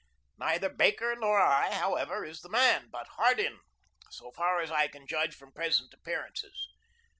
[0.39, 3.59] Neither Baker nor I, however, is the man, but Hardin,
[4.09, 6.69] so far as I can judge from present appearances.